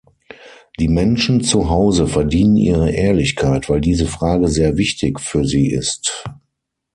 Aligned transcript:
Die 0.79 0.87
Menschen 0.87 1.41
zuhause 1.43 2.07
verdienen 2.07 2.57
Ihre 2.57 2.89
Ehrlichkeit, 2.91 3.69
weil 3.69 3.81
diese 3.81 4.07
Frage 4.07 4.47
sehr 4.47 4.75
wichtig 4.75 5.19
für 5.19 5.45
sie 5.45 5.67
ist. 5.69 6.23